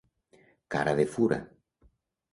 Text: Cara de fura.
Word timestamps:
Cara 0.75 0.95
de 1.01 1.05
fura. 1.17 1.39